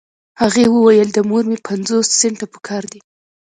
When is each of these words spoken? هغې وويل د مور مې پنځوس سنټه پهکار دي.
هغې 0.41 0.65
وويل 0.69 1.09
د 1.13 1.17
مور 1.29 1.43
مې 1.49 1.57
پنځوس 1.69 2.07
سنټه 2.21 2.45
پهکار 2.53 2.83
دي. 2.91 2.99